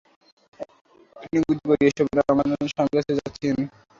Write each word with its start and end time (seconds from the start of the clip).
নিকুচি 1.31 1.63
করি 1.63 1.83
এসবের, 1.89 2.19
আমার 2.31 2.45
স্বামীর 2.71 2.95
কাছে 2.97 3.13
যাচ্ছি 3.19 3.45
আমি! 3.51 3.63